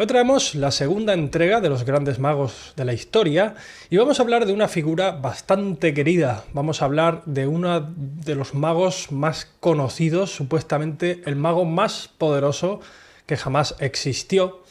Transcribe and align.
Hoy 0.00 0.06
traemos 0.06 0.54
la 0.54 0.70
segunda 0.70 1.12
entrega 1.12 1.60
de 1.60 1.68
los 1.68 1.82
grandes 1.82 2.20
magos 2.20 2.72
de 2.76 2.84
la 2.84 2.92
historia 2.92 3.56
y 3.90 3.96
vamos 3.96 4.20
a 4.20 4.22
hablar 4.22 4.46
de 4.46 4.52
una 4.52 4.68
figura 4.68 5.10
bastante 5.10 5.92
querida. 5.92 6.44
Vamos 6.52 6.80
a 6.80 6.84
hablar 6.84 7.22
de 7.26 7.48
uno 7.48 7.80
de 7.96 8.36
los 8.36 8.54
magos 8.54 9.10
más 9.10 9.48
conocidos, 9.58 10.30
supuestamente 10.30 11.20
el 11.26 11.34
mago 11.34 11.64
más 11.64 12.10
poderoso 12.16 12.78
que 13.26 13.36
jamás 13.36 13.74
existió. 13.80 14.62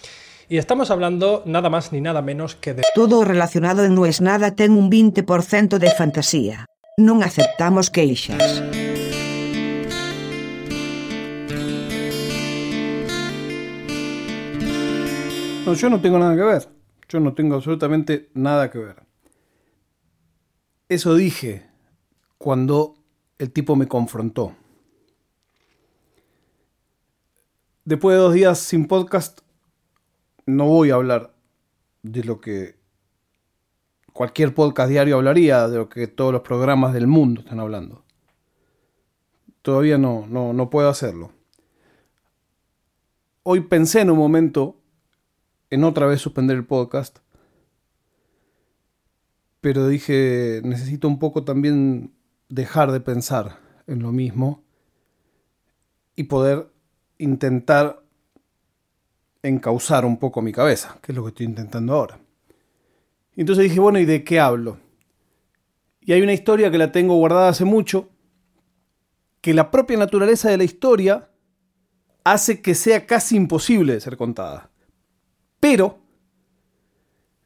Y 0.48 0.59
estamos 0.59 0.91
hablando 0.91 1.44
nada 1.46 1.70
más 1.70 1.91
ni 1.91 2.00
nada 2.00 2.21
menos 2.21 2.55
que 2.55 2.73
de... 2.73 2.84
Todo 2.96 3.25
relacionado 3.25 3.84
en 3.84 3.96
No 3.96 4.05
es 4.05 4.21
nada 4.21 4.55
ten 4.55 4.71
un 4.71 4.89
20% 4.89 5.78
de 5.78 5.91
fantasía. 5.91 6.68
Non 6.96 7.20
aceptamos 7.20 7.91
queixas. 7.91 8.86
No, 15.67 15.73
yo 15.73 15.89
no 15.89 15.99
tengo 15.99 16.17
nada 16.17 16.34
que 16.34 16.44
ver. 16.44 16.70
Yo 17.09 17.20
no 17.20 17.34
tengo 17.34 17.55
absolutamente 17.55 18.30
nada 18.34 18.71
que 18.71 18.77
ver. 18.77 19.03
Eso 20.88 21.13
dije 21.13 21.66
cuando 22.38 22.95
el 23.38 23.52
tipo 23.52 23.76
me 23.76 23.85
confrontó. 23.85 24.55
Después 27.84 28.16
de 28.16 28.21
dos 28.23 28.34
días 28.34 28.59
sin 28.59 28.88
podcast, 28.88 29.41
no 30.45 30.67
voy 30.67 30.91
a 30.91 30.95
hablar 30.95 31.34
de 32.02 32.23
lo 32.23 32.40
que 32.40 32.77
cualquier 34.13 34.54
podcast 34.54 34.90
diario 34.90 35.18
hablaría, 35.18 35.68
de 35.68 35.79
lo 35.79 35.90
que 35.90 36.07
todos 36.07 36.31
los 36.31 36.43
programas 36.43 36.93
del 36.93 37.07
mundo 37.07 37.41
están 37.41 37.59
hablando. 37.59 38.05
Todavía 39.63 39.98
no, 39.98 40.27
no, 40.29 40.54
no 40.54 40.70
puedo 40.70 40.88
hacerlo. 40.88 41.34
Hoy 43.43 43.59
pensé 43.59 43.99
en 43.99 44.12
un 44.12 44.18
momento 44.18 44.77
en 45.70 45.84
otra 45.84 46.05
vez 46.05 46.21
suspender 46.21 46.57
el 46.57 46.66
podcast, 46.66 47.20
pero 49.62 49.87
dije, 49.87 50.62
necesito 50.63 51.07
un 51.07 51.20
poco 51.20 51.43
también 51.43 52.13
dejar 52.49 52.91
de 52.91 52.99
pensar 52.99 53.60
en 53.88 54.01
lo 54.01 54.12
mismo 54.12 54.63
y 56.15 56.23
poder 56.23 56.71
intentar 57.18 58.04
encauzar 59.43 60.05
un 60.05 60.18
poco 60.18 60.41
mi 60.41 60.51
cabeza, 60.51 60.98
que 61.01 61.12
es 61.12 61.15
lo 61.15 61.23
que 61.23 61.29
estoy 61.29 61.45
intentando 61.45 61.93
ahora. 61.93 62.20
Entonces 63.35 63.65
dije, 63.65 63.79
bueno, 63.79 63.99
¿y 63.99 64.06
de 64.06 64.23
qué 64.23 64.40
hablo? 64.40 64.78
Y 66.01 66.13
hay 66.13 66.22
una 66.22 66.34
historia 66.34 66.72
que 66.72 66.78
la 66.78 66.91
tengo 66.91 67.16
guardada 67.18 67.50
hace 67.50 67.66
mucho, 67.66 68.09
que 69.41 69.53
la 69.53 69.69
propia 69.69 69.97
naturaleza 69.97 70.50
de 70.50 70.57
la 70.57 70.63
historia 70.63 71.29
hace 72.23 72.62
que 72.62 72.75
sea 72.75 73.06
casi 73.06 73.35
imposible 73.35 73.94
de 73.94 74.01
ser 74.01 74.18
contada. 74.18 74.72
Pero 75.69 76.00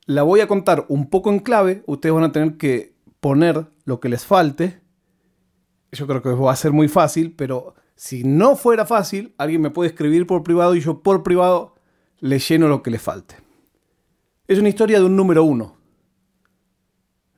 la 0.06 0.22
voy 0.22 0.42
a 0.42 0.48
contar 0.48 0.86
un 0.90 1.10
poco 1.10 1.32
en 1.32 1.40
clave, 1.40 1.82
ustedes 1.88 2.14
van 2.14 2.24
a 2.24 2.32
tener 2.32 2.56
que 2.58 2.94
poner 3.20 3.66
lo 3.84 4.00
que 4.00 4.10
les 4.10 4.28
falte. 4.28 4.80
Yo 5.92 6.06
creo 6.06 6.22
que 6.22 6.30
va 6.30 6.52
a 6.52 6.56
ser 6.56 6.72
muy 6.72 6.88
fácil, 6.88 7.34
pero 7.36 7.74
si 7.96 8.24
no 8.24 8.56
fuera 8.56 8.86
fácil, 8.86 9.34
alguien 9.40 9.62
me 9.62 9.72
puede 9.72 9.90
escribir 9.90 10.28
por 10.28 10.44
privado 10.44 10.76
y 10.76 10.82
yo 10.82 11.02
por 11.02 11.24
privado 11.24 11.74
le 12.20 12.38
lleno 12.38 12.68
lo 12.68 12.84
que 12.84 12.92
le 12.92 13.00
falte. 13.00 13.38
Es 14.48 14.60
una 14.60 14.70
historia 14.70 15.00
de 15.00 15.06
un 15.06 15.16
número 15.16 15.44
uno. 15.44 15.78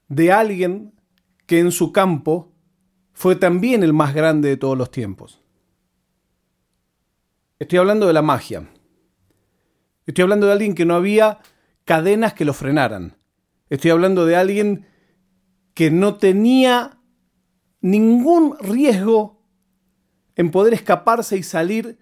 De 0.10 0.34
alguien 0.34 0.94
que 1.46 1.60
en 1.60 1.72
su 1.72 1.94
campo 1.94 2.52
fue 3.14 3.38
también 3.38 3.84
el 3.84 3.94
más 3.94 4.14
grande 4.14 4.50
de 4.50 4.58
todos 4.58 4.78
los 4.78 4.92
tiempos. 4.92 5.42
Estoy 7.58 7.80
hablando 7.80 8.06
de 8.06 8.14
la 8.14 8.22
magia. 8.22 8.70
Estoy 10.06 10.24
hablando 10.24 10.48
de 10.48 10.54
alguien 10.54 10.76
que 10.76 10.86
no 10.86 10.96
había 10.96 11.40
cadenas 11.86 12.34
que 12.34 12.46
lo 12.46 12.54
frenaran. 12.54 13.18
Estoy 13.70 13.92
hablando 13.92 14.26
de 14.26 14.36
alguien 14.36 14.86
que 15.74 15.92
no 15.92 16.16
tenía 16.16 16.98
ningún 17.82 18.58
riesgo 18.60 19.42
en 20.36 20.52
poder 20.52 20.74
escaparse 20.74 21.38
y 21.38 21.44
salir 21.44 21.98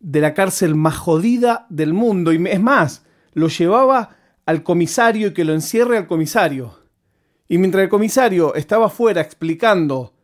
de 0.00 0.20
la 0.20 0.34
cárcel 0.34 0.74
más 0.74 0.96
jodida 0.96 1.66
del 1.70 1.94
mundo. 1.94 2.32
Y 2.32 2.46
es 2.48 2.60
más, 2.60 3.04
lo 3.32 3.48
llevaba 3.48 4.16
al 4.46 4.62
comisario 4.62 5.28
y 5.28 5.34
que 5.34 5.44
lo 5.44 5.54
encierre 5.54 5.96
al 5.96 6.06
comisario. 6.06 6.78
Y 7.48 7.58
mientras 7.58 7.82
el 7.82 7.88
comisario 7.88 8.54
estaba 8.54 8.86
afuera 8.86 9.20
explicando 9.20 10.14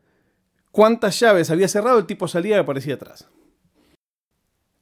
cuántas 0.71 1.19
llaves 1.19 1.51
había 1.51 1.69
cerrado, 1.69 1.99
el 1.99 2.07
tipo 2.07 2.29
salía 2.29 2.57
y 2.57 2.61
aparecía 2.61 2.95
atrás. 2.95 3.29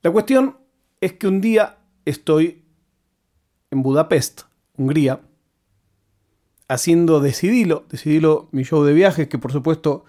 La 0.02 0.10
cuestión 0.10 0.58
es 1.00 1.14
que 1.14 1.26
un 1.26 1.40
día 1.40 1.77
estoy 2.08 2.64
en 3.70 3.82
Budapest, 3.82 4.42
Hungría, 4.76 5.20
haciendo 6.68 7.20
Decidilo, 7.20 7.84
Decidilo, 7.88 8.48
mi 8.52 8.62
show 8.64 8.84
de 8.84 8.92
viajes, 8.92 9.28
que 9.28 9.38
por 9.38 9.52
supuesto 9.52 10.04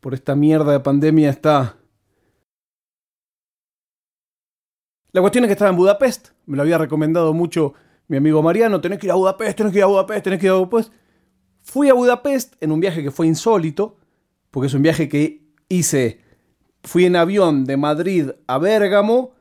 por 0.00 0.14
esta 0.14 0.34
mierda 0.34 0.72
de 0.72 0.80
pandemia 0.80 1.30
está... 1.30 1.76
La 5.12 5.20
cuestión 5.20 5.44
es 5.44 5.48
que 5.48 5.52
estaba 5.52 5.70
en 5.70 5.76
Budapest, 5.76 6.30
me 6.46 6.56
lo 6.56 6.62
había 6.62 6.78
recomendado 6.78 7.34
mucho 7.34 7.74
mi 8.08 8.16
amigo 8.16 8.42
Mariano, 8.42 8.80
tenés 8.80 8.98
que 8.98 9.06
ir 9.06 9.12
a 9.12 9.16
Budapest, 9.16 9.56
tenés 9.56 9.72
que 9.72 9.78
ir 9.78 9.84
a 9.84 9.88
Budapest, 9.88 10.24
tenés 10.24 10.40
que 10.40 10.46
ir 10.46 10.52
a 10.52 10.56
Budapest. 10.56 10.92
Fui 11.62 11.88
a 11.88 11.94
Budapest 11.94 12.54
en 12.60 12.72
un 12.72 12.80
viaje 12.80 13.02
que 13.02 13.10
fue 13.10 13.26
insólito, 13.26 13.98
porque 14.50 14.66
es 14.66 14.74
un 14.74 14.82
viaje 14.82 15.08
que 15.08 15.52
hice, 15.68 16.20
fui 16.82 17.04
en 17.04 17.16
avión 17.16 17.64
de 17.64 17.76
Madrid 17.76 18.30
a 18.46 18.58
Bérgamo, 18.58 19.32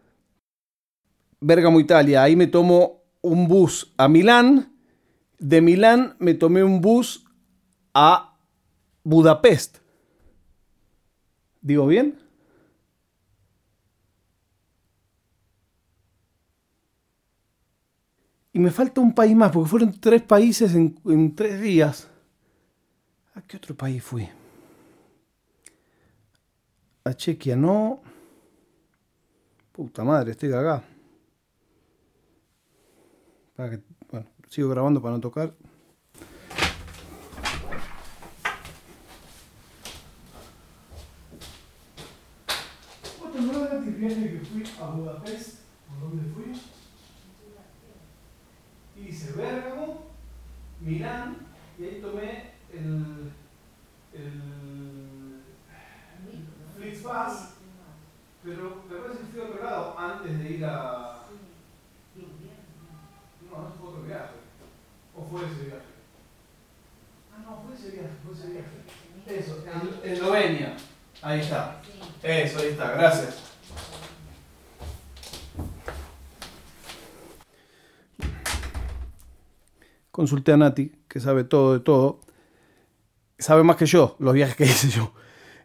Bérgamo, 1.42 1.80
Italia. 1.80 2.22
Ahí 2.22 2.36
me 2.36 2.48
tomo 2.48 3.02
un 3.22 3.48
bus 3.48 3.94
a 3.98 4.08
Milán. 4.08 4.74
De 5.40 5.60
Milán 5.60 6.16
me 6.20 6.36
tomé 6.36 6.64
un 6.64 6.80
bus 6.80 7.26
a 7.94 8.38
Budapest. 9.04 9.80
¿Digo 11.62 11.88
bien? 11.88 12.20
Y 18.54 18.60
me 18.60 18.70
falta 18.70 19.02
un 19.02 19.14
país 19.14 19.36
más, 19.36 19.52
porque 19.52 19.70
fueron 19.70 20.00
tres 20.00 20.22
países 20.22 20.76
en, 20.76 21.36
tres 21.36 21.60
días. 21.62 22.08
¿A 23.34 23.42
qué 23.42 23.58
otro 23.58 23.76
país 23.76 24.04
fui? 24.04 24.28
A 27.04 27.14
Chequia, 27.14 27.56
no. 27.56 28.02
Puta 29.72 30.04
madre, 30.04 30.32
estoy 30.32 30.50
acá 33.58 33.80
bueno, 34.12 34.28
sigo 34.50 34.70
grabando 34.70 35.02
para 35.02 35.16
no 35.16 35.22
tocar. 35.22 35.54
Otro 43.24 43.42
lugar 43.42 43.84
que 43.84 43.90
viaje 43.92 44.32
que 44.32 44.46
fui 44.46 44.64
a 44.82 44.86
Budapest, 44.88 45.60
¿por 45.88 46.10
dónde 46.10 46.24
fui? 46.34 46.54
Hice 49.02 49.32
Bérgamo, 49.34 50.06
Milán, 50.82 51.38
y 51.80 51.84
ahí 51.84 52.02
tomé 52.02 52.52
el, 52.74 53.32
el 54.14 55.42
Flixbus, 56.76 57.54
pero 58.44 58.84
me 58.90 58.96
parece 58.98 59.20
que 59.20 59.26
fui 59.26 59.42
a 59.42 59.44
otro 59.46 60.00
antes 60.00 60.40
de 60.40 60.50
ir 60.52 60.66
a 60.66 61.01
fue 65.32 65.42
ese 65.46 65.66
viaje? 65.66 65.86
Ah, 67.34 67.42
no, 67.46 67.64
fue 67.66 67.74
ese 67.74 67.92
viaje, 67.96 68.10
fue 68.24 68.34
ese 68.34 68.48
viaje. 68.52 69.40
Eso, 69.40 69.64
en 70.04 70.12
Eslovenia. 70.12 70.76
Ahí 71.22 71.40
está. 71.40 71.82
Eso, 72.22 72.60
ahí 72.60 72.68
está, 72.68 72.92
gracias. 72.92 73.44
Consulté 80.12 80.52
a 80.52 80.58
Nati, 80.58 80.92
que 81.08 81.22
sabe 81.22 81.46
todo 81.46 81.74
de 81.74 81.80
todo. 81.80 82.20
Sabe 83.40 83.64
más 83.64 83.78
que 83.78 83.86
yo 83.86 84.18
los 84.20 84.34
viajes 84.34 84.56
que 84.58 84.64
hice 84.66 84.90
yo. 84.90 85.14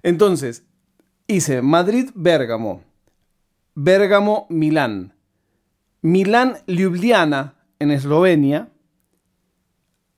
Entonces, 0.05 0.65
hice 1.27 1.61
Madrid-Bérgamo, 1.61 2.85
Bérgamo-Milán, 3.75 5.15
Milán-Ljubljana, 6.03 7.55
en 7.81 7.91
Eslovenia. 7.91 8.71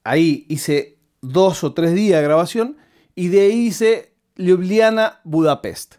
Ahí 0.04 0.46
hice 0.48 0.98
dos 1.20 1.64
o 1.64 1.74
tres 1.74 1.94
días 1.94 2.20
de 2.20 2.24
grabación 2.24 2.76
y 3.14 3.28
de 3.28 3.40
ahí 3.40 3.66
hice 3.66 4.14
Ljubljana, 4.36 5.20
Budapest. 5.24 5.96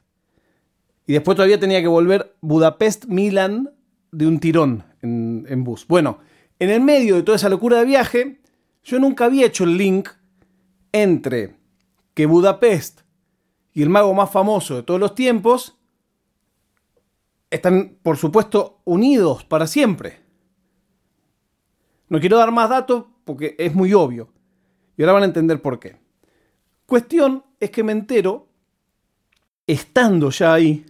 Y 1.06 1.13
después 1.13 1.36
todavía 1.36 1.60
tenía 1.60 1.81
que 1.81 1.88
volver 1.88 2.36
Budapest-Milán 2.42 3.72
de 4.12 4.28
un 4.28 4.40
tirón 4.40 4.84
en, 5.01 5.46
en, 5.50 5.63
bus. 5.63 5.86
Bueno, 5.88 6.19
en 6.60 6.69
el 6.69 6.81
medio 6.81 7.16
de 7.16 7.24
toda 7.24 7.36
esa 7.36 7.50
locura 7.50 7.80
de 7.80 7.86
viaje, 7.86 8.42
yo 8.84 9.00
nunca 9.00 9.25
había 9.25 9.46
hecho 9.46 9.63
el 9.63 9.78
link 9.78 10.10
entre 10.92 11.56
que 12.13 12.25
Budapest 12.25 13.01
y 13.74 13.81
el 13.81 13.90
mago 13.90 14.13
más 14.13 14.31
famoso 14.31 14.75
de 14.75 14.84
todos 14.84 15.00
los 15.00 15.16
tiempos 15.16 15.78
están, 17.50 17.98
por 18.04 18.18
supuesto, 18.18 18.81
unidos 18.86 19.44
para 19.44 19.68
siempre. 19.68 20.19
No 22.07 22.19
quiero 22.19 22.38
dar 22.38 22.51
más 22.51 22.69
datos 22.69 23.06
porque 23.29 23.55
es 23.59 23.75
muy 23.75 23.93
obvio. 23.93 24.29
Y 24.97 25.03
ahora 25.03 25.13
van 25.13 25.23
a 25.23 25.27
entender 25.27 25.61
por 25.61 25.79
qué. 25.79 25.97
Cuestión 26.87 27.43
es 27.59 27.69
que 27.69 27.83
me 27.83 27.91
entero, 27.91 28.47
estando 29.67 30.31
ya 30.31 30.55
ahí, 30.55 30.83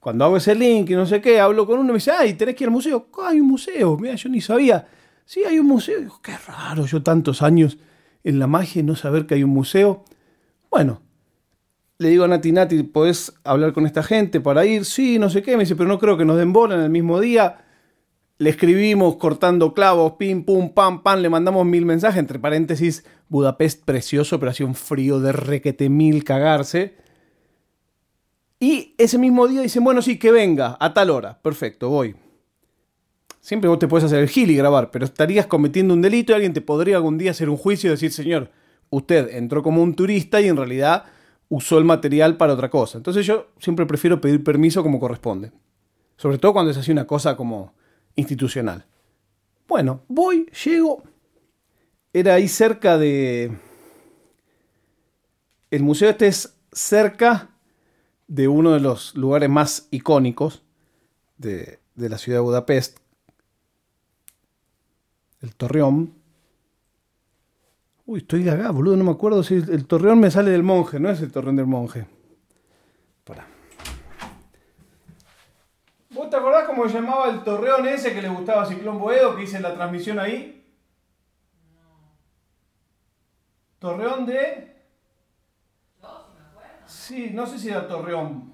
cuando 0.00 0.24
hago 0.24 0.36
ese 0.36 0.56
link 0.56 0.90
y 0.90 0.94
no 0.94 1.06
sé 1.06 1.20
qué, 1.20 1.38
hablo 1.38 1.68
con 1.68 1.78
uno 1.78 1.90
y 1.90 1.92
me 1.92 1.98
dice, 1.98 2.10
ay, 2.10 2.34
tenés 2.34 2.56
que 2.56 2.64
ir 2.64 2.68
al 2.68 2.72
museo. 2.72 3.06
Hay 3.24 3.38
un 3.38 3.46
museo, 3.46 3.96
mira, 3.96 4.16
yo 4.16 4.28
ni 4.28 4.40
sabía. 4.40 4.88
Sí, 5.24 5.44
hay 5.44 5.60
un 5.60 5.66
museo. 5.66 6.00
Digo, 6.00 6.20
qué 6.20 6.36
raro, 6.36 6.84
yo 6.84 7.00
tantos 7.04 7.42
años 7.42 7.78
en 8.24 8.40
la 8.40 8.48
magia 8.48 8.80
y 8.80 8.82
no 8.82 8.96
saber 8.96 9.24
que 9.26 9.34
hay 9.34 9.44
un 9.44 9.50
museo. 9.50 10.04
Bueno, 10.68 11.00
le 11.98 12.08
digo 12.08 12.24
a 12.24 12.28
Nati 12.28 12.50
Nati, 12.50 12.82
¿podés 12.82 13.32
hablar 13.44 13.72
con 13.72 13.86
esta 13.86 14.02
gente 14.02 14.40
para 14.40 14.66
ir? 14.66 14.84
Sí, 14.84 15.20
no 15.20 15.30
sé 15.30 15.42
qué. 15.42 15.56
Me 15.56 15.62
dice, 15.62 15.76
pero 15.76 15.88
no 15.88 16.00
creo 16.00 16.16
que 16.16 16.24
nos 16.24 16.36
den 16.36 16.52
bola 16.52 16.74
en 16.74 16.80
el 16.80 16.90
mismo 16.90 17.20
día. 17.20 17.63
Le 18.38 18.50
escribimos 18.50 19.16
cortando 19.16 19.74
clavos, 19.74 20.14
pim, 20.14 20.44
pum, 20.44 20.74
pam, 20.74 21.02
pam, 21.02 21.20
le 21.20 21.30
mandamos 21.30 21.64
mil 21.64 21.86
mensajes, 21.86 22.18
entre 22.18 22.38
paréntesis, 22.38 23.04
Budapest 23.28 23.84
precioso, 23.84 24.40
pero 24.40 24.50
hacía 24.50 24.66
un 24.66 24.74
frío 24.74 25.20
de 25.20 25.32
requete 25.32 25.88
mil 25.88 26.24
cagarse. 26.24 26.96
Y 28.58 28.94
ese 28.98 29.18
mismo 29.18 29.46
día 29.46 29.60
dicen, 29.60 29.84
bueno, 29.84 30.02
sí, 30.02 30.18
que 30.18 30.32
venga, 30.32 30.76
a 30.80 30.92
tal 30.94 31.10
hora. 31.10 31.40
Perfecto, 31.42 31.90
voy. 31.90 32.16
Siempre 33.40 33.68
vos 33.68 33.78
te 33.78 33.86
puedes 33.86 34.04
hacer 34.04 34.20
el 34.20 34.28
gil 34.28 34.50
y 34.50 34.56
grabar, 34.56 34.90
pero 34.90 35.04
estarías 35.04 35.46
cometiendo 35.46 35.92
un 35.92 36.00
delito 36.00 36.32
y 36.32 36.34
alguien 36.34 36.54
te 36.54 36.62
podría 36.62 36.96
algún 36.96 37.18
día 37.18 37.30
hacer 37.30 37.50
un 37.50 37.58
juicio 37.58 37.88
y 37.88 37.92
decir, 37.92 38.10
señor, 38.10 38.50
usted 38.90 39.34
entró 39.34 39.62
como 39.62 39.82
un 39.82 39.94
turista 39.94 40.40
y 40.40 40.48
en 40.48 40.56
realidad 40.56 41.04
usó 41.48 41.78
el 41.78 41.84
material 41.84 42.36
para 42.36 42.54
otra 42.54 42.70
cosa. 42.70 42.96
Entonces 42.96 43.26
yo 43.26 43.48
siempre 43.58 43.86
prefiero 43.86 44.20
pedir 44.20 44.42
permiso 44.42 44.82
como 44.82 44.98
corresponde. 44.98 45.52
Sobre 46.16 46.38
todo 46.38 46.54
cuando 46.54 46.70
es 46.70 46.78
así 46.78 46.90
una 46.90 47.06
cosa 47.06 47.36
como 47.36 47.74
institucional. 48.16 48.86
Bueno, 49.66 50.02
voy, 50.08 50.46
llego. 50.64 51.02
Era 52.12 52.34
ahí 52.34 52.48
cerca 52.48 52.98
de... 52.98 53.56
El 55.70 55.82
museo 55.82 56.10
este 56.10 56.28
es 56.28 56.56
cerca 56.72 57.50
de 58.28 58.48
uno 58.48 58.72
de 58.72 58.80
los 58.80 59.14
lugares 59.16 59.48
más 59.48 59.88
icónicos 59.90 60.62
de, 61.36 61.80
de 61.94 62.08
la 62.08 62.18
ciudad 62.18 62.38
de 62.38 62.42
Budapest, 62.42 62.98
el 65.40 65.54
Torreón. 65.54 66.14
Uy, 68.06 68.20
estoy 68.20 68.48
acá, 68.48 68.70
boludo, 68.70 68.96
no 68.96 69.04
me 69.04 69.10
acuerdo 69.10 69.42
si 69.42 69.54
el 69.54 69.86
Torreón 69.86 70.20
me 70.20 70.30
sale 70.30 70.50
del 70.50 70.62
monje, 70.62 71.00
no 71.00 71.10
es 71.10 71.20
el 71.20 71.32
Torreón 71.32 71.56
del 71.56 71.66
monje. 71.66 72.06
Para. 73.24 73.46
¿Vos 76.10 76.23
te 76.34 76.40
acordás 76.40 76.64
cómo 76.66 76.88
se 76.88 76.94
llamaba 76.94 77.28
el 77.28 77.44
Torreón 77.44 77.86
ese 77.86 78.12
que 78.12 78.20
le 78.20 78.28
gustaba 78.28 78.62
a 78.62 78.66
Ciclón 78.66 78.98
Boedo, 78.98 79.36
que 79.36 79.44
hice 79.44 79.60
la 79.60 79.72
transmisión 79.72 80.18
ahí? 80.18 80.66
Torreón 83.78 84.26
de... 84.26 84.74
Sí, 86.86 87.30
no 87.32 87.46
sé 87.46 87.58
si 87.58 87.68
era 87.68 87.86
Torreón. 87.86 88.52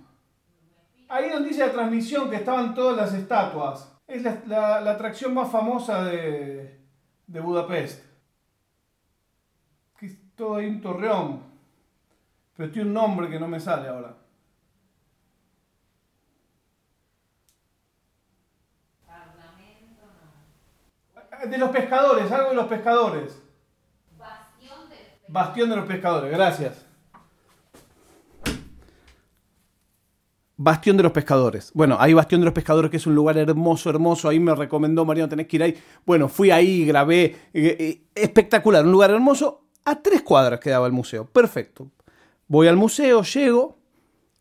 Ahí 1.09 1.31
donde 1.31 1.49
dice 1.49 1.67
la 1.67 1.73
transmisión 1.73 2.29
que 2.31 2.37
estaban 2.37 2.75
todas 2.75 2.97
las 2.97 3.15
estatuas. 3.15 3.97
Es 4.07 4.23
la, 4.23 4.43
la- 4.47 4.81
la 4.81 4.91
atracción 4.93 5.33
más 5.35 5.51
famosa 5.51 6.05
de, 6.05 6.81
de 7.27 7.41
Budapest. 7.41 8.05
Que 9.99 10.07
es 10.07 10.19
todo 10.37 10.57
ahí 10.57 10.67
un 10.67 10.81
torreón. 10.81 11.43
Pero 12.57 12.71
tiene 12.71 12.89
un 12.89 12.95
nombre 12.95 13.29
que 13.31 13.41
no 13.41 13.49
me 13.49 13.59
sale 13.59 13.89
ahora. 13.89 14.15
De 21.49 21.59
los 21.59 21.71
pescadores, 21.71 22.31
algo 22.33 22.51
de 22.51 22.55
los 22.57 22.67
pescadores. 22.67 23.41
Bastión 25.29 25.71
de 25.71 25.77
los 25.77 25.87
pescadores, 25.87 26.31
gracias. 26.33 26.85
Bastión 30.63 30.97
de 30.99 31.03
los 31.05 31.13
Pescadores. 31.13 31.71
Bueno, 31.73 31.97
ahí 31.99 32.13
Bastión 32.13 32.43
de 32.43 32.45
los 32.45 32.53
Pescadores, 32.53 32.91
que 32.91 32.99
es 32.99 33.07
un 33.07 33.15
lugar 33.15 33.39
hermoso, 33.39 33.89
hermoso. 33.89 34.29
Ahí 34.29 34.39
me 34.39 34.55
recomendó 34.55 35.07
Mariano, 35.07 35.31
tenés 35.31 35.47
que 35.47 35.57
ir 35.57 35.63
ahí. 35.63 35.83
Bueno, 36.05 36.29
fui 36.29 36.51
ahí, 36.51 36.85
grabé. 36.85 37.25
eh, 37.25 37.77
eh, 37.79 38.03
espectacular, 38.15 38.85
un 38.85 38.93
lugar 38.93 39.11
hermoso. 39.11 39.65
A 39.87 40.03
tres 40.03 40.21
cuadras 40.21 40.61
quedaba 40.61 40.87
el 40.87 40.93
museo. 40.93 41.25
Perfecto. 41.25 41.91
Voy 42.47 42.67
al 42.69 42.77
museo, 42.77 43.23
llego. 43.23 43.79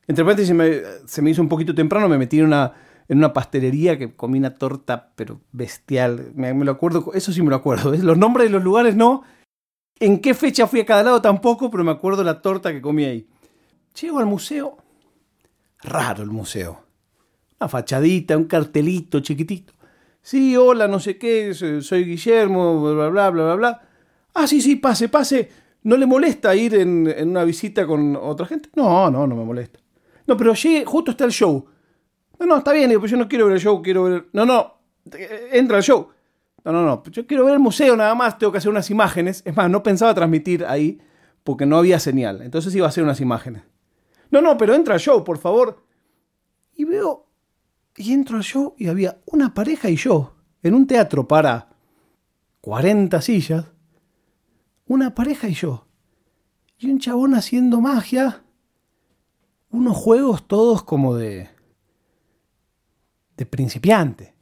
Entre 0.07 0.25
paréntesis, 0.25 0.53
me- 0.53 0.81
se 1.05 1.21
me 1.21 1.29
hizo 1.29 1.41
un 1.41 1.47
poquito 1.47 1.73
temprano, 1.73 2.09
me 2.09 2.17
metí 2.17 2.39
en 2.39 2.47
una, 2.47 2.73
en 3.09 3.17
una 3.17 3.33
pastelería 3.33 3.97
que 3.97 4.15
comí 4.15 4.37
una 4.37 4.53
torta, 4.53 5.11
pero 5.15 5.41
bestial. 5.51 6.31
Me, 6.35 6.53
me 6.53 6.63
lo 6.63 6.71
acuerdo, 6.71 7.11
eso 7.15 7.33
sí 7.33 7.41
me 7.41 7.49
lo 7.49 7.55
acuerdo. 7.55 7.91
¿ves? 7.91 8.03
Los 8.03 8.17
nombres 8.17 8.47
de 8.47 8.51
los 8.51 8.63
lugares 8.63 8.95
no. 8.95 9.23
En 9.99 10.19
qué 10.19 10.33
fecha 10.35 10.67
fui 10.67 10.79
a 10.79 10.85
cada 10.85 11.03
lado 11.03 11.21
tampoco, 11.21 11.71
pero 11.71 11.83
me 11.83 11.91
acuerdo 11.91 12.23
la 12.23 12.41
torta 12.41 12.71
que 12.71 12.81
comí 12.81 13.03
ahí. 13.05 13.27
Llego 13.99 14.19
al 14.19 14.27
museo. 14.27 14.77
Raro 15.81 16.23
el 16.23 16.29
museo. 16.29 16.85
Una 17.59 17.67
fachadita, 17.67 18.37
un 18.37 18.45
cartelito 18.45 19.19
chiquitito. 19.21 19.73
Sí, 20.21 20.55
hola, 20.55 20.87
no 20.87 20.99
sé 20.99 21.17
qué, 21.17 21.53
soy 21.53 22.03
Guillermo, 22.03 22.93
bla, 22.93 23.09
bla, 23.09 23.29
bla, 23.31 23.43
bla, 23.43 23.55
bla. 23.55 23.81
Ah, 24.35 24.45
sí, 24.45 24.61
sí, 24.61 24.75
pase, 24.75 25.09
pase. 25.09 25.49
¿No 25.81 25.97
le 25.97 26.05
molesta 26.05 26.55
ir 26.55 26.75
en, 26.75 27.07
en 27.07 27.29
una 27.29 27.43
visita 27.43 27.87
con 27.87 28.15
otra 28.15 28.45
gente? 28.45 28.69
No, 28.75 29.09
no, 29.09 29.25
no 29.25 29.35
me 29.35 29.45
molesta. 29.45 29.79
No, 30.27 30.37
pero 30.37 30.53
llegué, 30.53 30.85
justo 30.85 31.11
está 31.11 31.25
el 31.25 31.31
show. 31.31 31.65
No, 32.39 32.45
no, 32.45 32.57
está 32.57 32.71
bien, 32.71 32.89
pero 32.89 33.05
yo 33.05 33.17
no 33.17 33.27
quiero 33.27 33.45
ver 33.45 33.55
el 33.55 33.61
show, 33.61 33.81
quiero 33.81 34.03
ver... 34.03 34.29
No, 34.31 34.45
no, 34.45 34.79
eh, 35.13 35.49
entra 35.53 35.77
al 35.77 35.83
show. 35.83 36.09
No, 36.63 36.71
no, 36.71 36.83
no, 36.83 37.03
yo 37.11 37.27
quiero 37.27 37.45
ver 37.45 37.53
el 37.55 37.59
museo 37.59 37.95
nada 37.95 38.15
más, 38.15 38.37
tengo 38.37 38.51
que 38.51 38.57
hacer 38.57 38.71
unas 38.71 38.89
imágenes. 38.89 39.41
Es 39.45 39.55
más, 39.55 39.69
no 39.69 39.83
pensaba 39.83 40.13
transmitir 40.13 40.65
ahí 40.65 40.99
porque 41.43 41.65
no 41.65 41.77
había 41.77 41.99
señal. 41.99 42.41
Entonces 42.41 42.73
iba 42.75 42.85
a 42.85 42.89
hacer 42.89 43.03
unas 43.03 43.21
imágenes. 43.21 43.63
No, 44.31 44.41
no, 44.41 44.57
pero 44.57 44.73
entra 44.73 44.93
al 44.93 44.99
show, 44.99 45.23
por 45.23 45.37
favor. 45.37 45.83
Y 46.75 46.85
veo, 46.85 47.27
y 47.95 48.13
entro 48.13 48.37
al 48.37 48.43
show 48.43 48.75
y 48.77 48.87
había 48.87 49.19
una 49.25 49.53
pareja 49.53 49.89
y 49.89 49.95
yo, 49.95 50.35
en 50.63 50.73
un 50.73 50.87
teatro 50.87 51.27
para 51.27 51.69
40 52.61 53.21
sillas, 53.21 53.65
una 54.87 55.13
pareja 55.13 55.47
y 55.47 55.53
yo. 55.53 55.85
Y 56.77 56.89
un 56.89 56.99
chabón 56.99 57.35
haciendo 57.35 57.81
magia, 57.81 58.43
unos 59.69 59.97
juegos 59.97 60.47
todos 60.47 60.83
como 60.83 61.15
de... 61.15 61.49
de 63.39 63.45
principiante. 63.45 64.33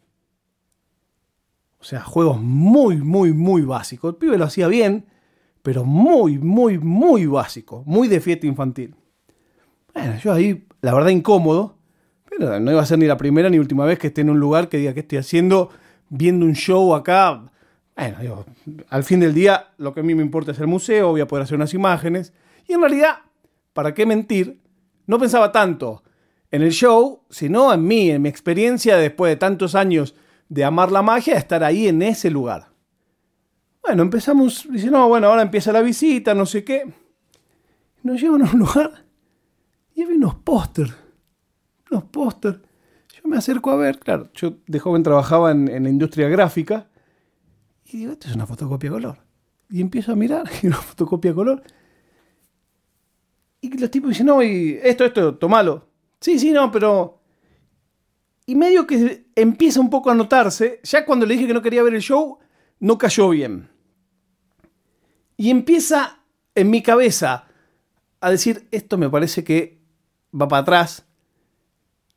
O 1.79 1.83
sea, 1.83 2.01
juegos 2.01 2.41
muy, 2.41 2.97
muy, 2.97 3.31
muy 3.31 3.61
básicos. 3.61 4.11
El 4.11 4.17
pibe 4.17 4.39
lo 4.39 4.45
hacía 4.45 4.67
bien, 4.67 5.05
pero 5.61 5.85
muy, 5.85 6.39
muy, 6.39 6.79
muy 6.79 7.27
básico. 7.27 7.83
Muy 7.85 8.07
de 8.07 8.19
fiesta 8.19 8.47
infantil. 8.47 8.95
Bueno, 9.93 10.17
yo 10.17 10.33
ahí, 10.33 10.65
la 10.81 10.95
verdad, 10.95 11.11
incómodo. 11.11 11.77
Pero 12.27 12.59
no 12.59 12.71
iba 12.71 12.81
a 12.81 12.85
ser 12.87 12.97
ni 12.97 13.05
la 13.05 13.17
primera 13.17 13.51
ni 13.51 13.59
última 13.59 13.85
vez 13.85 13.99
que 13.99 14.07
esté 14.07 14.21
en 14.21 14.31
un 14.31 14.39
lugar 14.39 14.67
que 14.67 14.77
diga 14.77 14.95
que 14.95 15.01
estoy 15.01 15.19
haciendo, 15.19 15.69
viendo 16.09 16.43
un 16.47 16.55
show 16.55 16.95
acá. 16.95 17.51
Bueno, 17.95 18.17
digo, 18.19 18.45
al 18.89 19.03
fin 19.03 19.19
del 19.19 19.35
día, 19.35 19.67
lo 19.77 19.93
que 19.93 19.99
a 19.99 20.03
mí 20.03 20.15
me 20.15 20.23
importa 20.23 20.53
es 20.53 20.59
el 20.59 20.67
museo, 20.67 21.11
voy 21.11 21.21
a 21.21 21.27
poder 21.27 21.43
hacer 21.43 21.55
unas 21.55 21.75
imágenes. 21.75 22.33
Y 22.67 22.73
en 22.73 22.81
realidad, 22.81 23.17
¿para 23.73 23.93
qué 23.93 24.07
mentir? 24.07 24.59
No 25.05 25.19
pensaba 25.19 25.51
tanto 25.51 26.01
en 26.51 26.61
el 26.61 26.71
show, 26.71 27.23
sino 27.29 27.73
en 27.73 27.85
mí, 27.85 28.09
en 28.09 28.21
mi 28.21 28.29
experiencia 28.29 28.97
después 28.97 29.31
de 29.31 29.35
tantos 29.35 29.75
años 29.75 30.15
de 30.49 30.63
amar 30.63 30.91
la 30.91 31.01
magia, 31.01 31.35
estar 31.35 31.63
ahí 31.63 31.87
en 31.87 32.01
ese 32.01 32.29
lugar. 32.29 32.69
Bueno, 33.81 34.03
empezamos, 34.03 34.67
dice, 34.69 34.89
no, 34.89 35.07
bueno, 35.07 35.27
ahora 35.27 35.41
empieza 35.41 35.71
la 35.71 35.81
visita, 35.81 36.33
no 36.33 36.45
sé 36.45 36.63
qué. 36.63 36.93
Nos 38.03 38.21
llevan 38.21 38.43
a 38.43 38.51
un 38.51 38.59
lugar 38.59 39.05
y 39.93 40.03
había 40.03 40.15
unos 40.15 40.35
póster, 40.35 40.93
unos 41.91 42.05
póster. 42.05 42.61
Yo 43.13 43.29
me 43.29 43.37
acerco 43.37 43.71
a 43.71 43.75
ver, 43.75 43.99
claro, 43.99 44.29
yo 44.33 44.57
de 44.67 44.79
joven 44.79 45.03
trabajaba 45.03 45.51
en, 45.51 45.67
en 45.67 45.83
la 45.83 45.89
industria 45.89 46.29
gráfica 46.29 46.89
y 47.85 47.97
digo, 47.97 48.11
esto 48.13 48.27
es 48.27 48.35
una 48.35 48.45
fotocopia 48.45 48.89
color. 48.89 49.17
Y 49.69 49.81
empiezo 49.81 50.11
a 50.11 50.15
mirar, 50.15 50.45
y 50.61 50.67
una 50.67 50.77
fotocopia 50.77 51.33
color. 51.33 51.63
Y 53.61 53.75
los 53.77 53.89
tipos 53.89 54.09
dicen, 54.09 54.27
no, 54.27 54.43
y 54.43 54.79
esto, 54.83 55.05
esto, 55.05 55.35
tomalo. 55.35 55.86
Sí, 56.19 56.39
sí, 56.39 56.51
no, 56.51 56.71
pero... 56.71 57.19
Y 58.45 58.55
medio 58.55 58.87
que 58.87 59.25
empieza 59.35 59.81
un 59.81 59.89
poco 59.89 60.09
a 60.09 60.15
notarse, 60.15 60.79
ya 60.83 61.05
cuando 61.05 61.25
le 61.25 61.33
dije 61.33 61.47
que 61.47 61.53
no 61.53 61.61
quería 61.61 61.83
ver 61.83 61.95
el 61.95 62.01
show, 62.01 62.39
no 62.79 62.97
cayó 62.97 63.29
bien. 63.29 63.69
Y 65.35 65.49
empieza 65.49 66.19
en 66.55 66.69
mi 66.69 66.81
cabeza 66.81 67.45
a 68.21 68.31
decir, 68.31 68.67
esto 68.71 68.97
me 68.97 69.09
parece 69.09 69.43
que 69.43 69.79
va 70.33 70.47
para 70.47 70.61
atrás. 70.61 71.05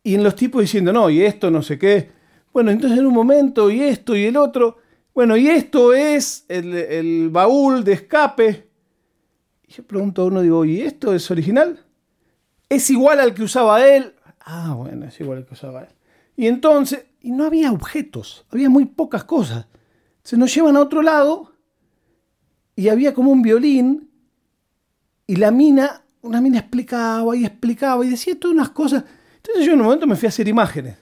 Y 0.03 0.15
en 0.15 0.23
los 0.23 0.35
tipos 0.35 0.63
diciendo, 0.63 0.93
no, 0.93 1.11
y 1.11 1.23
esto 1.23 1.51
no 1.51 1.63
sé 1.63 1.79
qué. 1.79 2.11
Bueno, 2.53 2.71
entonces 2.71 2.99
en 2.99 3.07
un 3.07 3.15
momento, 3.15 3.71
y 3.71 3.83
esto 3.83 4.17
y 4.17 4.25
el 4.25 4.37
otro. 4.37 4.79
Bueno, 5.15 5.37
y 5.37 5.49
esto 5.49 5.93
es 5.93 6.45
el, 6.49 7.29
baúl 7.31 7.85
de 7.85 7.93
escape. 7.93 8.69
Y 9.69 9.73
yo 9.73 9.85
pregunto 9.85 10.23
a 10.23 10.27
uno, 10.27 10.41
digo, 10.41 10.65
¿y 10.65 10.81
esto 10.81 11.15
es 11.15 11.31
original? 11.31 11.85
¿Es 12.71 12.89
igual 12.89 13.19
al 13.19 13.35
que 13.35 13.43
usaba 13.43 13.85
él? 13.85 14.15
Ah, 14.41 14.75
bueno, 14.77 15.07
es 15.07 15.21
igual 15.21 15.39
al 15.39 15.45
que 15.45 15.55
usaba 15.55 15.83
él. 15.83 15.89
Y 16.37 16.47
entonces, 16.47 17.05
y 17.21 17.33
no 17.33 17.45
había 17.45 17.73
objetos, 17.73 18.47
había 18.49 18.71
muy 18.71 18.87
pocas 18.87 19.25
cosas. 19.25 19.67
Se 20.23 20.39
nos 20.39 20.55
llevan 20.55 20.77
a 20.77 20.81
otro 20.81 21.03
lado 21.03 21.53
y 22.77 22.89
había 22.89 23.13
como 23.13 23.33
un 23.33 23.43
violín 23.43 24.09
y 25.27 25.37
la 25.37 25.51
mina, 25.51 26.05
una 26.23 26.41
mina 26.41 26.61
explicaba 26.61 27.37
y 27.37 27.45
explicaba 27.45 28.07
y 28.07 28.11
decía 28.11 28.39
todas 28.39 28.55
unas 28.55 28.71
cosas. 28.71 29.05
Entonces 29.37 29.67
yo 29.67 29.73
en 29.73 29.81
un 29.81 29.87
momento 29.87 30.07
me 30.07 30.17
fui 30.17 30.27
a 30.27 30.31
hacer 30.31 30.47
imágenes. 30.47 30.97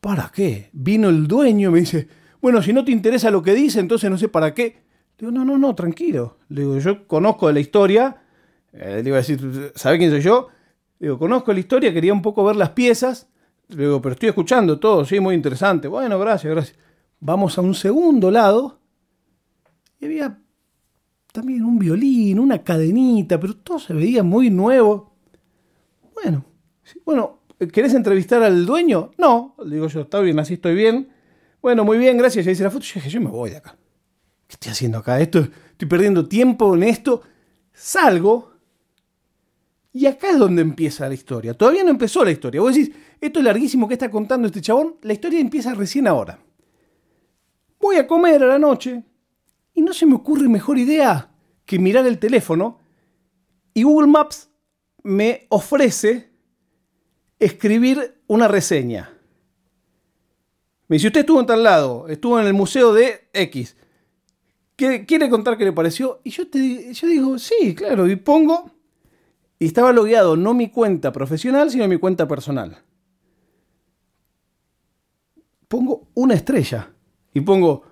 ¿Para 0.00 0.30
qué? 0.32 0.70
Vino 0.72 1.08
el 1.08 1.26
dueño 1.26 1.70
y 1.70 1.72
me 1.72 1.80
dice, 1.80 2.06
bueno, 2.40 2.62
si 2.62 2.72
no 2.72 2.84
te 2.84 2.92
interesa 2.92 3.30
lo 3.30 3.42
que 3.42 3.54
dice, 3.54 3.80
entonces 3.80 4.08
no 4.08 4.18
sé 4.18 4.28
para 4.28 4.54
qué. 4.54 4.84
Le 5.18 5.26
digo, 5.26 5.32
no, 5.32 5.44
no, 5.44 5.58
no, 5.58 5.74
tranquilo. 5.74 6.38
Le 6.48 6.60
digo, 6.60 6.78
yo 6.78 7.08
conozco 7.08 7.48
de 7.48 7.54
la 7.54 7.60
historia. 7.60 8.16
Eh, 8.72 9.00
le 9.02 9.08
iba 9.08 9.16
a 9.16 9.20
decir, 9.20 9.72
¿sabe 9.74 9.98
quién 9.98 10.10
soy 10.10 10.20
yo? 10.20 10.48
Digo, 10.98 11.18
conozco 11.18 11.52
la 11.52 11.60
historia, 11.60 11.92
quería 11.92 12.12
un 12.12 12.22
poco 12.22 12.44
ver 12.44 12.56
las 12.56 12.70
piezas. 12.70 13.28
Digo, 13.68 14.00
pero 14.00 14.14
estoy 14.14 14.28
escuchando 14.28 14.78
todo, 14.78 15.04
sí, 15.04 15.20
muy 15.20 15.34
interesante. 15.34 15.88
Bueno, 15.88 16.18
gracias, 16.18 16.52
gracias. 16.52 16.78
Vamos 17.20 17.58
a 17.58 17.62
un 17.62 17.74
segundo 17.74 18.30
lado. 18.30 18.80
Y 19.98 20.06
había 20.06 20.38
también 21.32 21.64
un 21.64 21.78
violín, 21.78 22.38
una 22.38 22.62
cadenita, 22.62 23.38
pero 23.38 23.56
todo 23.56 23.78
se 23.78 23.92
veía 23.92 24.22
muy 24.22 24.50
nuevo. 24.50 25.16
Bueno, 26.14 26.44
bueno, 27.04 27.40
¿querés 27.72 27.94
entrevistar 27.94 28.42
al 28.42 28.64
dueño? 28.64 29.10
No, 29.18 29.54
digo 29.66 29.88
yo, 29.88 30.02
está 30.02 30.20
bien, 30.20 30.38
así 30.38 30.54
estoy 30.54 30.74
bien. 30.74 31.08
Bueno, 31.60 31.84
muy 31.84 31.98
bien, 31.98 32.16
gracias. 32.16 32.46
Ya 32.46 32.52
hice 32.52 32.62
la 32.62 32.70
foto. 32.70 32.84
Yo 32.84 32.94
dije, 32.94 33.10
yo 33.10 33.20
me 33.20 33.28
voy 33.28 33.50
de 33.50 33.56
acá. 33.56 33.76
¿Qué 34.46 34.54
estoy 34.54 34.72
haciendo 34.72 34.98
acá? 34.98 35.20
Esto, 35.20 35.40
estoy 35.40 35.88
perdiendo 35.88 36.28
tiempo 36.28 36.74
en 36.74 36.84
esto. 36.84 37.22
Salgo. 37.72 38.55
Y 39.96 40.04
acá 40.04 40.28
es 40.28 40.38
donde 40.38 40.60
empieza 40.60 41.08
la 41.08 41.14
historia. 41.14 41.54
Todavía 41.54 41.82
no 41.82 41.88
empezó 41.88 42.22
la 42.22 42.30
historia. 42.30 42.60
Vos 42.60 42.74
decís, 42.74 42.94
esto 43.18 43.38
es 43.38 43.44
larguísimo 43.46 43.88
que 43.88 43.94
está 43.94 44.10
contando 44.10 44.46
este 44.46 44.60
chabón. 44.60 44.96
La 45.00 45.14
historia 45.14 45.40
empieza 45.40 45.72
recién 45.72 46.06
ahora. 46.06 46.38
Voy 47.80 47.96
a 47.96 48.06
comer 48.06 48.42
a 48.42 48.46
la 48.46 48.58
noche 48.58 49.02
y 49.72 49.80
no 49.80 49.94
se 49.94 50.04
me 50.04 50.16
ocurre 50.16 50.50
mejor 50.50 50.76
idea 50.76 51.30
que 51.64 51.78
mirar 51.78 52.06
el 52.06 52.18
teléfono 52.18 52.78
y 53.72 53.84
Google 53.84 54.08
Maps 54.08 54.50
me 55.02 55.46
ofrece 55.48 56.28
escribir 57.38 58.20
una 58.26 58.48
reseña. 58.48 59.10
Me 60.88 60.96
dice, 60.96 61.06
usted 61.06 61.20
estuvo 61.20 61.40
en 61.40 61.46
tal 61.46 61.62
lado, 61.62 62.06
estuvo 62.08 62.38
en 62.38 62.46
el 62.46 62.52
museo 62.52 62.92
de 62.92 63.30
X. 63.32 63.74
¿Quiere 64.76 65.30
contar 65.30 65.56
qué 65.56 65.64
le 65.64 65.72
pareció? 65.72 66.20
Y 66.22 66.28
yo, 66.28 66.46
te, 66.48 66.92
yo 66.92 67.06
digo, 67.08 67.38
sí, 67.38 67.74
claro, 67.74 68.06
y 68.06 68.16
pongo, 68.16 68.75
y 69.58 69.66
estaba 69.66 69.92
logueado 69.92 70.36
no 70.36 70.54
mi 70.54 70.70
cuenta 70.70 71.12
profesional, 71.12 71.70
sino 71.70 71.88
mi 71.88 71.98
cuenta 71.98 72.28
personal. 72.28 72.78
Pongo 75.68 76.08
una 76.14 76.34
estrella 76.34 76.90
y 77.32 77.40
pongo, 77.40 77.82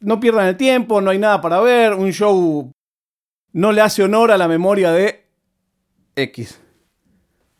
no 0.00 0.20
pierdan 0.20 0.48
el 0.48 0.56
tiempo, 0.56 1.00
no 1.00 1.10
hay 1.10 1.18
nada 1.18 1.40
para 1.40 1.60
ver, 1.60 1.94
un 1.94 2.12
show 2.12 2.70
no 3.52 3.72
le 3.72 3.80
hace 3.80 4.02
honor 4.02 4.30
a 4.30 4.38
la 4.38 4.48
memoria 4.48 4.92
de 4.92 5.24
X. 6.14 6.60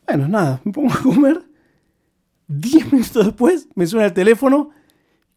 Bueno, 0.06 0.28
nada, 0.28 0.60
me 0.64 0.72
pongo 0.72 0.92
a 0.92 1.02
comer. 1.02 1.42
Diez 2.46 2.92
minutos 2.92 3.26
después 3.26 3.68
me 3.74 3.86
suena 3.86 4.06
el 4.06 4.12
teléfono 4.12 4.70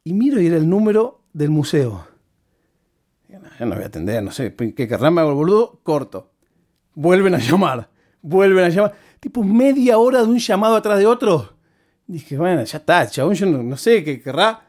y 0.04 0.14
miro 0.14 0.42
y 0.42 0.48
era 0.48 0.58
el 0.58 0.68
número 0.68 1.22
del 1.34 1.50
museo. 1.50 2.08
Ya 3.30 3.66
no 3.66 3.76
voy 3.76 3.84
a 3.84 3.88
atender, 3.88 4.22
no 4.24 4.32
sé, 4.32 4.56
¿qué 4.56 4.88
querrán? 4.88 5.14
Me 5.14 5.22
hago 5.22 5.30
el 5.30 5.36
boludo, 5.36 5.80
corto. 5.84 6.31
Vuelven 6.94 7.36
a 7.36 7.38
llamar, 7.38 7.90
vuelven 8.22 8.66
a 8.66 8.70
llamar. 8.70 8.94
Tipo 9.20 9.44
media 9.44 9.98
hora 9.98 10.22
de 10.22 10.28
un 10.28 10.40
llamado 10.40 10.76
atrás 10.76 10.98
de 11.00 11.06
otro. 11.06 11.54
Dije, 12.08 12.38
bueno, 12.38 12.64
ya 12.64 12.78
está, 12.78 13.08
chabón, 13.08 13.36
yo 13.36 13.46
no, 13.46 13.78
sé 13.78 14.04
qué 14.04 14.22
querrá. 14.22 14.66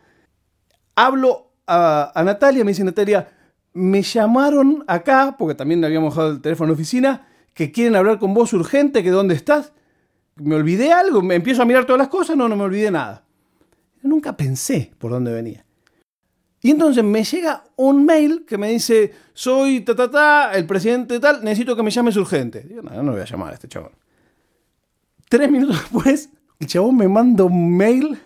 Hablo 0.95 1.53
a, 1.67 2.13
a, 2.15 2.23
Natalia, 2.23 2.65
me 2.65 2.71
dice 2.71 2.85
Natalia, 2.85 3.29
me 3.73 4.03
llamaron 4.03 4.85
acá, 4.87 5.35
porque 5.39 5.55
también 5.55 5.81
le 5.81 5.87
habíamos 5.87 6.15
dejado 6.15 6.33
el 6.33 6.41
teléfono 6.41 6.73
en 6.73 6.75
oficina, 6.75 7.27
que 7.55 7.73
quieren 7.73 7.97
hablar 7.97 8.19
con 8.19 8.35
vos 8.35 8.53
urgente, 8.53 9.03
que 9.03 9.11
dónde 9.11 9.35
estás. 9.35 9.73
¿Me 10.37 10.55
olvidé 10.55 10.93
algo? 10.93 11.23
¿Me 11.23 11.35
empiezo 11.35 11.63
a 11.63 11.65
mirar 11.65 11.85
todas 11.85 11.99
las 11.99 12.09
cosas? 12.09 12.37
No, 12.37 12.49
no 12.49 12.57
me 12.57 12.65
olvidé 12.65 12.91
nada. 12.91 13.25
nunca 14.03 14.37
pensé 14.37 14.93
por 14.99 15.11
dónde 15.11 15.33
venía. 15.33 15.65
Y 16.63 16.71
entonces 16.71 17.03
me 17.03 17.25
llega 17.25 17.65
un 17.75 18.05
mail 18.05 18.45
que 18.47 18.57
me 18.57 18.71
dice, 18.71 19.13
soy 19.35 19.81
ta, 19.81 19.97
ta, 19.97 20.09
ta, 20.09 20.53
el 20.55 20.65
presidente 20.65 21.19
tal, 21.19 21.43
necesito 21.43 21.75
que 21.75 21.83
me 21.83 21.91
llames 21.91 22.17
urgente. 22.17 22.63
Digo, 22.63 22.83
no, 22.83 23.03
no 23.03 23.13
voy 23.13 23.21
a 23.21 23.25
llamar 23.25 23.51
a 23.51 23.55
este 23.55 23.67
chabón. 23.67 23.91
Tres 25.29 25.51
minutos 25.51 25.81
después, 25.81 26.31
el 26.61 26.67
chabón 26.69 26.97
me 26.97 27.09
manda 27.09 27.43
un 27.43 27.77
mail 27.77 28.17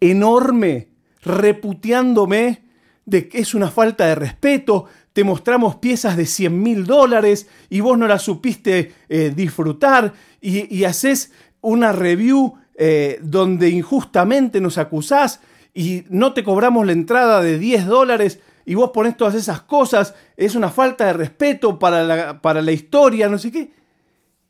enorme, 0.00 0.88
reputeándome 1.22 2.64
de 3.04 3.28
que 3.28 3.38
es 3.38 3.54
una 3.54 3.70
falta 3.70 4.06
de 4.06 4.16
respeto, 4.16 4.86
te 5.12 5.24
mostramos 5.24 5.76
piezas 5.76 6.16
de 6.16 6.26
100 6.26 6.62
mil 6.62 6.86
dólares 6.86 7.48
y 7.70 7.80
vos 7.80 7.96
no 7.96 8.06
las 8.06 8.22
supiste 8.22 8.92
eh, 9.08 9.32
disfrutar 9.34 10.12
y, 10.40 10.84
haces 10.84 11.32
una 11.60 11.92
review 11.92 12.54
eh, 12.74 13.18
donde 13.22 13.70
injustamente 13.70 14.60
nos 14.60 14.78
acusás 14.78 15.40
y 15.78 16.04
no 16.10 16.32
te 16.32 16.42
cobramos 16.42 16.84
la 16.84 16.90
entrada 16.90 17.40
de 17.40 17.56
10 17.56 17.86
dólares 17.86 18.40
y 18.66 18.74
vos 18.74 18.90
pones 18.90 19.16
todas 19.16 19.36
esas 19.36 19.60
cosas, 19.60 20.12
es 20.36 20.56
una 20.56 20.70
falta 20.70 21.06
de 21.06 21.12
respeto 21.12 21.78
para 21.78 22.02
la, 22.02 22.42
para 22.42 22.60
la 22.62 22.72
historia, 22.72 23.28
no 23.28 23.38
sé 23.38 23.52
qué. 23.52 23.70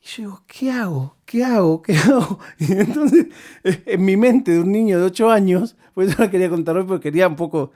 Y 0.01 0.07
yo 0.07 0.17
digo, 0.17 0.43
¿qué 0.47 0.71
hago? 0.71 1.19
¿Qué 1.27 1.45
hago? 1.45 1.83
¿Qué 1.83 1.99
hago? 1.99 2.39
Y 2.59 2.73
entonces, 2.73 3.27
en 3.63 4.05
mi 4.07 4.17
mente 4.17 4.53
de 4.53 4.61
un 4.61 4.73
niño 4.73 4.99
de 4.99 5.05
8 5.05 5.31
años, 5.31 5.77
pues 5.93 6.17
yo 6.17 6.25
la 6.25 6.31
quería 6.31 6.49
contar 6.49 6.79
hoy 6.79 6.85
porque 6.85 7.11
quería 7.11 7.29
un 7.29 7.37
poco 7.37 7.73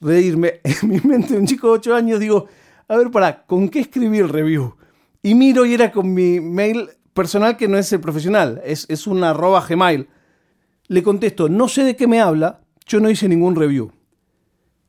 reírme, 0.00 0.60
en 0.64 0.88
mi 0.88 0.98
mente 0.98 1.34
de 1.34 1.38
un 1.38 1.46
chico 1.46 1.68
de 1.68 1.74
8 1.74 1.94
años 1.94 2.18
digo, 2.18 2.48
a 2.88 2.96
ver, 2.96 3.12
para, 3.12 3.46
¿con 3.46 3.68
qué 3.68 3.78
escribí 3.78 4.18
el 4.18 4.28
review? 4.28 4.74
Y 5.22 5.36
miro 5.36 5.64
y 5.64 5.74
era 5.74 5.92
con 5.92 6.12
mi 6.12 6.40
mail 6.40 6.88
personal 7.14 7.56
que 7.56 7.68
no 7.68 7.78
es 7.78 7.92
el 7.92 8.00
profesional, 8.00 8.60
es, 8.64 8.86
es 8.88 9.06
una 9.06 9.30
arroba 9.30 9.64
gmail. 9.64 10.08
Le 10.88 11.02
contesto, 11.04 11.48
no 11.48 11.68
sé 11.68 11.84
de 11.84 11.94
qué 11.94 12.08
me 12.08 12.20
habla, 12.20 12.62
yo 12.88 12.98
no 12.98 13.08
hice 13.08 13.28
ningún 13.28 13.54
review. 13.54 13.92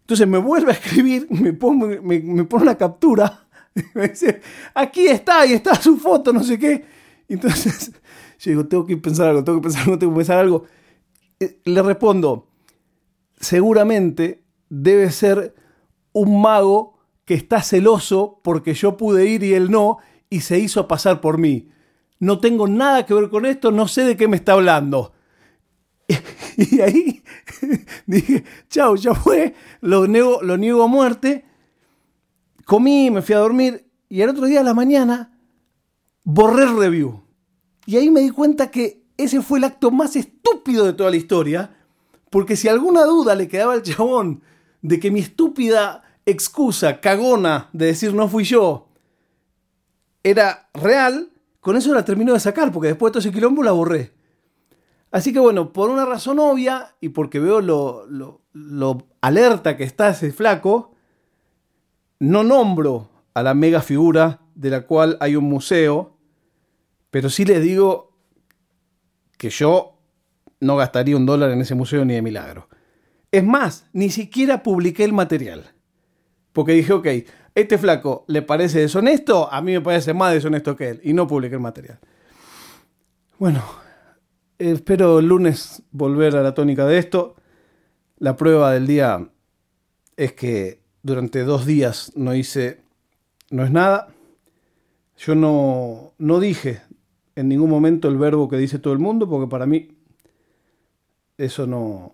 Entonces 0.02 0.28
me 0.28 0.40
vuelve 0.40 0.72
a 0.72 0.76
escribir, 0.76 1.28
me 1.30 1.54
pone, 1.54 2.02
me, 2.02 2.48
una 2.52 2.76
captura, 2.76 3.48
me 3.94 4.08
dice, 4.08 4.42
aquí 4.74 5.06
está, 5.08 5.46
y 5.46 5.54
está 5.54 5.76
su 5.76 5.98
foto, 5.98 6.34
no 6.34 6.44
sé 6.44 6.58
qué. 6.58 6.84
Entonces 7.28 7.92
yo 8.40 8.52
digo, 8.52 8.68
tengo 8.68 8.86
que 8.88 8.98
pensar 8.98 9.28
algo, 9.28 9.44
tengo 9.44 9.60
que 9.60 9.64
pensar 9.66 9.84
algo, 9.84 10.00
tengo 10.00 10.14
que 10.14 10.18
pensar 10.18 10.40
algo. 10.40 10.64
Eh, 11.40 11.62
le 11.66 11.82
respondo, 11.84 12.48
seguramente 13.40 14.44
debe 14.70 15.12
ser 15.12 15.54
un 16.12 16.42
mago 16.42 16.98
que 17.26 17.36
está 17.36 17.62
celoso 17.62 18.40
porque 18.44 18.74
yo 18.74 18.98
pude 18.98 19.28
ir 19.28 19.44
y 19.44 19.54
él 19.54 19.70
no, 19.70 20.00
y 20.30 20.42
se 20.42 20.58
hizo 20.58 20.88
pasar 20.88 21.22
por 21.22 21.38
mí. 21.38 21.70
No 22.20 22.40
tengo 22.40 22.68
nada 22.68 23.06
que 23.06 23.14
ver 23.14 23.30
con 23.30 23.46
esto, 23.46 23.72
no 23.72 23.88
sé 23.88 24.04
de 24.04 24.18
qué 24.18 24.28
me 24.28 24.38
está 24.38 24.54
hablando. 24.54 25.14
Y 26.58 26.82
ahí 26.82 27.24
dije, 28.06 28.44
chao, 28.70 28.96
ya 28.96 29.14
fue, 29.14 29.56
lo 29.80 30.08
niego, 30.08 30.42
lo 30.42 30.58
niego 30.58 30.84
a 30.84 30.88
muerte. 30.88 31.46
Comí, 32.66 33.10
me 33.10 33.22
fui 33.22 33.34
a 33.34 33.40
dormir 33.40 33.90
y 34.10 34.22
el 34.22 34.30
otro 34.30 34.46
día 34.46 34.60
a 34.60 34.64
la 34.64 34.74
mañana 34.74 35.40
borré 36.26 36.64
el 36.64 36.78
review. 36.78 37.24
Y 37.86 37.96
ahí 37.96 38.12
me 38.12 38.20
di 38.20 38.30
cuenta 38.30 38.70
que 38.70 39.06
ese 39.18 39.42
fue 39.42 39.60
el 39.60 39.64
acto 39.64 39.90
más 39.90 40.18
estúpido 40.18 40.86
de 40.86 40.94
toda 40.94 41.12
la 41.12 41.16
historia, 41.16 41.78
porque 42.30 42.58
si 42.58 42.68
alguna 42.68 43.06
duda 43.06 43.36
le 43.36 43.48
quedaba 43.48 43.74
al 43.74 43.84
chabón 43.84 44.42
de 44.82 45.00
que 45.00 45.12
mi 45.12 45.22
estúpida 45.22 46.04
excusa 46.26 47.00
cagona 47.00 47.70
de 47.72 47.88
decir 47.88 48.14
no 48.14 48.28
fui 48.28 48.44
yo 48.44 48.90
era 50.24 50.70
real, 50.74 51.32
con 51.60 51.78
eso 51.78 51.94
la 51.94 52.06
terminó 52.06 52.34
de 52.34 52.40
sacar, 52.40 52.72
porque 52.72 52.90
después 52.90 53.10
de 53.10 53.14
todo 53.14 53.20
ese 53.20 53.32
quilombo 53.32 53.64
la 53.64 53.72
borré. 53.72 54.14
Así 55.12 55.34
que 55.34 55.40
bueno, 55.40 55.74
por 55.74 55.90
una 55.90 56.06
razón 56.06 56.40
obvia 56.40 56.96
y 57.02 57.10
porque 57.10 57.40
veo 57.40 57.62
lo, 57.62 58.42
alerta 59.22 59.76
que 59.76 59.84
está 59.84 60.10
ese 60.10 60.32
flaco, 60.32 60.94
no 62.20 62.44
nombro 62.44 63.10
a 63.34 63.42
la 63.42 63.54
mega 63.54 63.82
figura 63.82 64.42
de 64.54 64.70
la 64.70 64.82
cual 64.82 65.18
hay 65.20 65.36
un 65.36 65.46
museo, 65.46 66.18
pero 67.10 67.30
sí 67.30 67.46
les 67.46 67.62
digo 67.62 68.12
que 69.38 69.50
yo 69.50 69.98
no 70.60 70.76
gastaría 70.76 71.16
un 71.16 71.26
dólar 71.26 71.52
en 71.52 71.62
ese 71.62 71.74
museo 71.74 72.06
ni 72.06 72.14
de 72.14 72.22
milagro. 72.22 72.68
Es 73.32 73.44
más, 73.44 73.88
ni 73.94 74.10
siquiera 74.10 74.62
publiqué 74.62 75.04
el 75.06 75.14
material. 75.14 75.72
Porque 76.52 76.74
dije, 76.74 76.94
ok, 76.94 77.08
este 77.56 77.78
flaco 77.78 78.26
le 78.28 78.42
parece 78.42 78.80
deshonesto, 78.80 79.52
a 79.52 79.62
mí 79.62 79.72
me 79.72 79.82
parece 79.82 80.14
más 80.14 80.34
deshonesto 80.34 80.76
que 80.76 80.90
él. 80.90 81.02
Y 81.04 81.14
no 81.14 81.28
publiqué 81.28 81.56
el 81.56 81.62
material. 81.62 82.00
Bueno, 83.38 83.64
espero 84.60 85.20
el 85.20 85.28
lunes 85.28 85.82
volver 85.92 86.36
a 86.36 86.44
la 86.44 86.54
tónica 86.54 86.86
de 86.86 87.00
esto. 87.00 87.36
La 88.18 88.36
prueba 88.36 88.72
del 88.74 88.86
día 88.86 89.30
es 90.18 90.34
que 90.34 90.82
durante 91.02 91.44
dos 91.44 91.66
días 91.66 92.12
no 92.16 92.36
hice, 92.36 92.82
no 93.50 93.64
es 93.64 93.72
nada. 93.72 94.10
Yo 95.18 95.36
no, 95.36 96.14
no 96.18 96.40
dije 96.40 96.82
en 97.36 97.48
ningún 97.48 97.70
momento 97.70 98.10
el 98.10 98.18
verbo 98.18 98.50
que 98.50 98.58
dice 98.58 98.80
todo 98.80 98.94
el 98.94 99.00
mundo, 99.00 99.30
porque 99.30 99.50
para 99.50 99.66
mí 99.66 99.98
eso 101.38 101.66
no, 101.66 102.14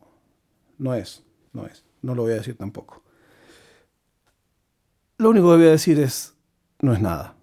no 0.77 0.93
es. 0.93 1.23
no 1.51 1.65
es. 1.65 1.83
No 2.03 2.13
lo 2.13 2.23
voy 2.23 2.33
a 2.33 2.35
decir 2.35 2.55
tampoco. 2.55 3.01
Lo 5.17 5.31
único 5.31 5.49
que 5.49 5.57
voy 5.57 5.67
a 5.67 5.71
decir 5.71 5.99
es, 5.99 6.35
no 6.81 6.93
es 6.93 7.01
nada. 7.01 7.35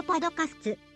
Oficina 0.00 0.18
Nerd 0.18 0.34
Podcast 0.34 0.89